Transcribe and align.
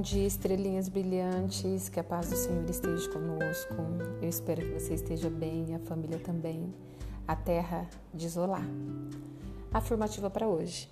dia, 0.00 0.26
estrelinhas 0.26 0.88
brilhantes. 0.88 1.88
Que 1.88 1.98
a 1.98 2.04
paz 2.04 2.30
do 2.30 2.36
Senhor 2.36 2.64
esteja 2.70 3.10
conosco. 3.10 3.74
Eu 4.22 4.28
espero 4.28 4.60
que 4.60 4.78
você 4.78 4.94
esteja 4.94 5.28
bem, 5.28 5.74
a 5.74 5.78
família 5.80 6.20
também. 6.20 6.72
A 7.26 7.34
terra 7.34 7.88
de 8.14 8.26
Isolá. 8.26 8.62
Afirmativa 9.72 10.30
para 10.30 10.46
hoje. 10.46 10.88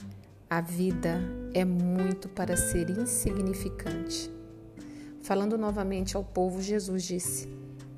A 0.48 0.60
vida 0.60 1.20
é 1.54 1.64
muito 1.64 2.28
para 2.28 2.56
ser 2.56 2.90
insignificante. 2.90 4.28
Falando 5.22 5.56
novamente 5.56 6.16
ao 6.16 6.24
povo, 6.24 6.60
Jesus 6.60 7.04
disse: 7.04 7.48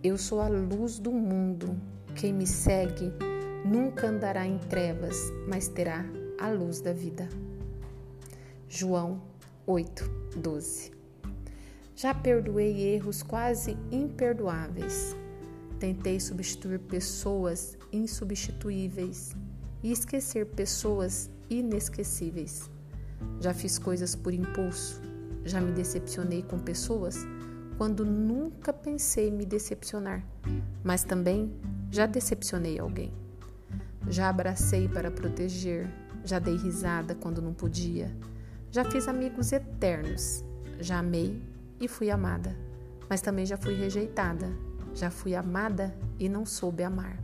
Eu 0.02 0.18
sou 0.18 0.42
a 0.42 0.48
luz 0.48 0.98
do 0.98 1.10
mundo. 1.10 1.74
Quem 2.14 2.34
me 2.34 2.46
segue 2.46 3.12
nunca 3.64 4.08
andará 4.08 4.46
em 4.46 4.58
trevas, 4.58 5.16
mas 5.48 5.68
terá 5.68 6.04
a 6.38 6.50
luz 6.50 6.82
da 6.82 6.92
vida. 6.92 7.28
João 8.68 9.31
8, 9.66 10.10
12. 10.36 10.90
Já 11.94 12.12
perdoei 12.12 12.94
erros 12.94 13.22
quase 13.22 13.76
imperdoáveis. 13.92 15.14
Tentei 15.78 16.18
substituir 16.18 16.80
pessoas 16.80 17.78
insubstituíveis 17.92 19.36
e 19.80 19.92
esquecer 19.92 20.46
pessoas 20.46 21.30
inesquecíveis. 21.48 22.68
Já 23.40 23.54
fiz 23.54 23.78
coisas 23.78 24.16
por 24.16 24.34
impulso. 24.34 25.00
Já 25.44 25.60
me 25.60 25.70
decepcionei 25.70 26.42
com 26.42 26.58
pessoas 26.58 27.18
quando 27.78 28.04
nunca 28.04 28.72
pensei 28.72 29.30
me 29.30 29.46
decepcionar, 29.46 30.24
mas 30.82 31.04
também 31.04 31.52
já 31.88 32.06
decepcionei 32.06 32.80
alguém. 32.80 33.12
Já 34.08 34.28
abracei 34.28 34.88
para 34.88 35.10
proteger, 35.10 35.88
já 36.24 36.40
dei 36.40 36.56
risada 36.56 37.14
quando 37.14 37.40
não 37.40 37.54
podia 37.54 38.10
já 38.72 38.86
fiz 38.86 39.06
amigos 39.06 39.52
eternos, 39.52 40.42
já 40.80 41.00
amei 41.00 41.42
e 41.78 41.86
fui 41.86 42.10
amada, 42.10 42.56
mas 43.06 43.20
também 43.20 43.44
já 43.44 43.58
fui 43.58 43.74
rejeitada, 43.74 44.50
já 44.94 45.10
fui 45.10 45.34
amada 45.34 45.94
e 46.18 46.26
não 46.26 46.46
soube 46.46 46.82
amar. 46.82 47.18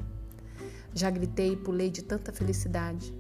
Já 0.93 1.09
gritei 1.09 1.55
e 1.55 1.57
pulei 1.57 1.91
de 1.91 2.03
tanta 2.03 2.35
felicidade, 2.35 3.15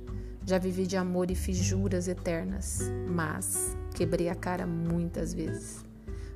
já 0.44 0.58
vivi 0.58 0.86
de 0.86 0.94
amor 0.94 1.30
e 1.30 1.34
fiz 1.34 1.56
juras 1.56 2.06
eternas, 2.06 2.82
mas 3.08 3.74
quebrei 3.94 4.28
a 4.28 4.34
cara 4.34 4.66
muitas 4.66 5.32
vezes. 5.32 5.82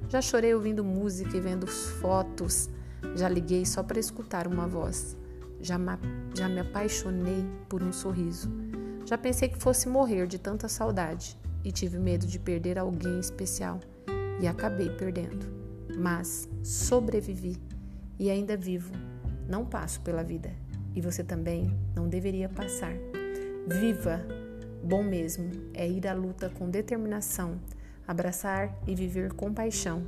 Já 0.08 0.22
chorei 0.22 0.54
ouvindo 0.54 0.82
música 0.82 1.36
e 1.36 1.40
vendo 1.40 1.66
fotos, 1.66 2.70
já 3.14 3.28
liguei 3.28 3.66
só 3.66 3.82
para 3.82 4.00
escutar 4.00 4.46
uma 4.46 4.66
voz, 4.66 5.14
já, 5.60 5.76
já 6.34 6.48
me 6.48 6.60
apaixonei 6.60 7.44
por 7.68 7.82
um 7.82 7.92
sorriso, 7.92 8.50
já 9.04 9.18
pensei 9.18 9.50
que 9.50 9.58
fosse 9.58 9.90
morrer 9.90 10.26
de 10.26 10.38
tanta 10.38 10.70
saudade 10.70 11.36
e 11.64 11.70
tive 11.72 11.98
medo 11.98 12.26
de 12.26 12.38
perder 12.38 12.78
alguém 12.78 13.18
especial 13.18 13.80
e 14.40 14.46
acabei 14.46 14.90
perdendo. 14.90 15.46
Mas 15.96 16.48
sobrevivi 16.62 17.56
e 18.18 18.30
ainda 18.30 18.56
vivo. 18.56 18.92
Não 19.48 19.64
passo 19.64 20.00
pela 20.00 20.22
vida 20.22 20.50
e 20.94 21.00
você 21.00 21.22
também 21.22 21.76
não 21.94 22.08
deveria 22.08 22.48
passar. 22.48 22.94
Viva! 23.66 24.20
Bom 24.84 25.04
mesmo 25.04 25.48
é 25.74 25.88
ir 25.88 26.08
à 26.08 26.12
luta 26.12 26.50
com 26.50 26.68
determinação, 26.68 27.60
abraçar 28.06 28.76
e 28.84 28.96
viver 28.96 29.32
com 29.32 29.54
paixão, 29.54 30.02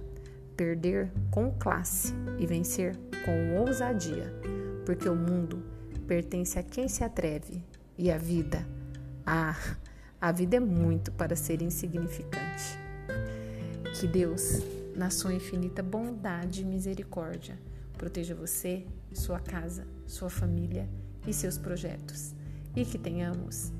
perder 0.56 1.12
com 1.30 1.52
classe 1.52 2.12
e 2.40 2.46
vencer 2.46 2.96
com 3.24 3.60
ousadia, 3.60 4.34
porque 4.84 5.08
o 5.08 5.14
mundo 5.14 5.62
pertence 6.08 6.58
a 6.58 6.62
quem 6.64 6.88
se 6.88 7.04
atreve 7.04 7.62
e 7.96 8.10
a 8.10 8.18
vida, 8.18 8.66
ah, 9.24 9.56
a 10.24 10.32
vida 10.32 10.56
é 10.56 10.60
muito 10.60 11.12
para 11.12 11.36
ser 11.36 11.60
insignificante. 11.60 12.78
Que 14.00 14.06
Deus, 14.06 14.62
na 14.96 15.10
sua 15.10 15.34
infinita 15.34 15.82
bondade 15.82 16.62
e 16.62 16.64
misericórdia, 16.64 17.58
proteja 17.98 18.34
você, 18.34 18.86
sua 19.12 19.38
casa, 19.38 19.86
sua 20.06 20.30
família 20.30 20.88
e 21.26 21.32
seus 21.34 21.58
projetos. 21.58 22.34
E 22.74 22.86
que 22.86 22.96
tenhamos 22.96 23.70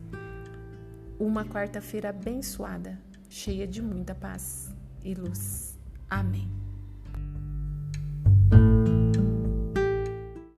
uma 1.19 1.47
quarta-feira 1.47 2.11
abençoada, 2.11 3.01
cheia 3.31 3.67
de 3.67 3.81
muita 3.81 4.15
paz 4.15 4.71
e 5.03 5.15
luz. 5.15 5.79
Amém. 6.11 6.64